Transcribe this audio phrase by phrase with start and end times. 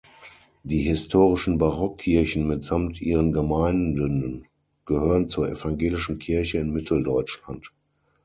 [0.63, 4.47] Die historischen Barockkirchen mitsamt ihren Gemeinden
[4.83, 7.71] gehören zur Evangelischen Kirche in Mitteldeutschland.